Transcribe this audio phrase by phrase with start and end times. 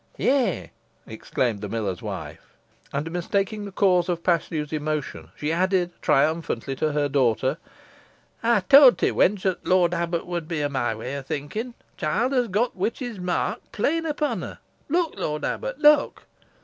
[0.17, 0.71] "Yeigh,"
[1.05, 2.57] exclaimed the miller's wife.
[2.91, 7.59] And mistaking the cause of Paslew's emotion, she added, triumphantly, to her daughter,
[8.43, 11.73] "Ey towd te, wench, ot t' lort abbut would be of my way o' thinking.
[11.73, 11.77] T'
[12.07, 14.57] chilt has got the witch's mark plain upon her.
[14.89, 16.23] Look, lort abbut, look!"